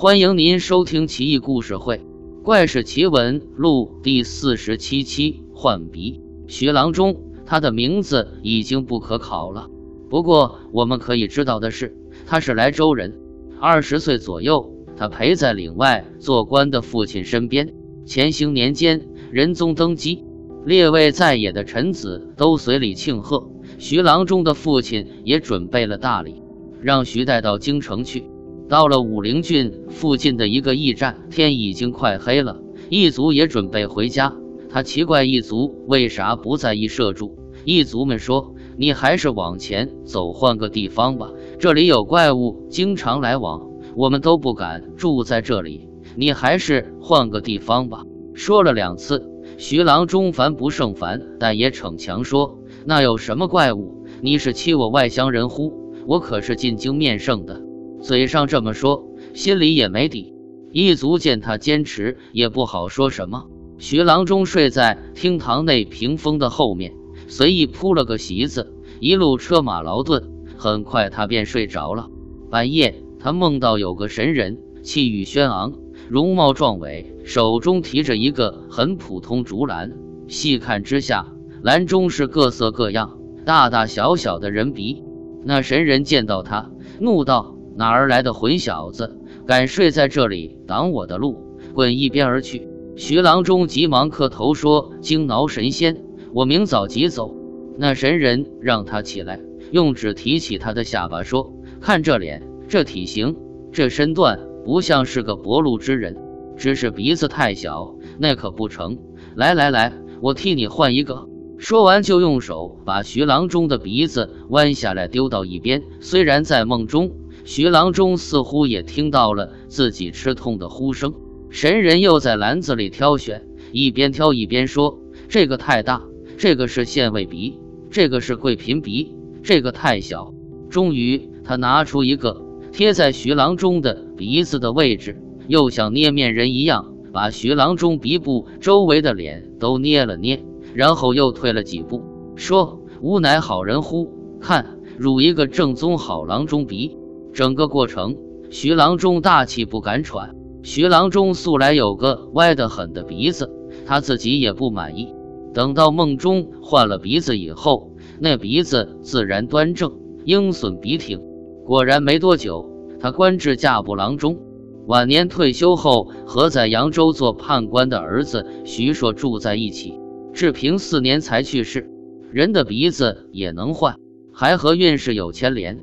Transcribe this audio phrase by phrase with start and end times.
[0.00, 1.96] 欢迎您收听《奇异故事会·
[2.44, 6.20] 怪事奇闻录》第四十七期换鼻。
[6.46, 9.68] 徐郎中，他的名字已经不可考了。
[10.08, 13.18] 不过我们可以知道的是，他是莱州人，
[13.58, 17.74] 二十岁左右，他陪在岭外做官的父亲身边。
[18.06, 20.24] 乾兴年间，仁宗登基，
[20.64, 23.50] 列位在野的臣子都随礼庆贺。
[23.78, 26.40] 徐郎中的父亲也准备了大礼，
[26.80, 28.22] 让徐带到京城去。
[28.68, 34.36] 到了武陵郡附近的一个驿站，天已经快黑了，异族也准备回家。
[34.68, 37.38] 他奇怪异族为啥不在驿舍住。
[37.64, 41.30] 异族们说：“你还是往前走，换个地方吧。
[41.58, 45.88] 这里有怪物，经常来往，我们都不敢住在这里。
[46.14, 48.02] 你还是换个地方吧。”
[48.34, 52.58] 说了两次，徐郎中烦不胜烦，但也逞强说。
[52.84, 54.04] 那有什么怪物？
[54.20, 55.72] 你是欺我外乡人乎？
[56.06, 57.62] 我可是进京面圣的，
[58.00, 60.34] 嘴上这么说，心里也没底。
[60.70, 63.46] 一族见他坚持，也不好说什么。
[63.78, 66.94] 徐郎中睡在厅堂内屏风的后面，
[67.26, 72.08] 随意铺了个席子，一路车马劳顿，很快他便睡着了。
[72.50, 75.74] 半夜，他梦到有个神人，气宇轩昂，
[76.08, 79.92] 容貌壮伟，手中提着一个很普通竹篮，
[80.28, 81.26] 细看之下。
[81.62, 85.02] 篮中是各色各样、大大小小的人鼻。
[85.44, 96.02] 那神人见到他，怒道：“哪儿来的混小子，敢睡在这里挡我的路，滚一边而去！”徐郎中急忙磕头说：“惊挠神仙，
[96.34, 97.36] 我明早即走。”
[97.78, 99.38] 那神人让他起来，
[99.70, 103.36] 用指提起他的下巴说：“看这脸，这体型，
[103.70, 106.16] 这身段，不像是个薄禄之人。
[106.56, 108.98] 只是鼻子太小，那可不成。
[109.36, 115.82] 来来来，我替你换一个。”说完，就用手把徐郎中的鼻子弯下来，丢到一边。
[116.00, 117.12] 虽然在梦中，
[117.50, 121.14] 徐郎中似乎也听到了自己吃痛的呼声。
[121.48, 124.98] 神人又在篮子里挑选，一边挑一边说
[125.30, 126.02] ：“这个太大，
[126.36, 127.58] 这个是县尉鼻，
[127.90, 130.34] 这个是贵嫔鼻，这个太小。”
[130.68, 135.16] 终于，他拿出一个贴在徐郎中的鼻子的位置，
[135.46, 140.44] 又像捏面人一样，把徐郎中鼻部周围的脸都捏了捏。
[140.74, 142.02] 然后又退了几步，
[142.36, 144.12] 说：“吾乃好人乎？
[144.38, 146.94] 看，汝一个正宗好郎中鼻。”
[147.32, 148.16] 整个过程，
[148.50, 150.34] 徐郎中大气不敢喘。
[150.62, 153.50] 徐郎中素来有个歪得很的鼻子，
[153.86, 155.14] 他自己也不满意。
[155.54, 159.92] 等到梦中换了鼻子以后，那鼻子自然端正，
[160.24, 161.20] 鹰隼鼻挺。
[161.64, 164.38] 果然没多久，他官至驾部郎中。
[164.86, 169.98] 晚年退休后，和在扬州做判官的儿子徐硕住在一起。
[170.32, 171.90] 治平四年才去世，
[172.30, 173.96] 人的鼻子也能换，
[174.32, 175.78] 还和运势有牵连。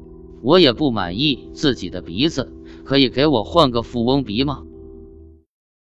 [0.46, 4.62] 我也不满意自己的鼻子，可以给我换个富翁鼻吗？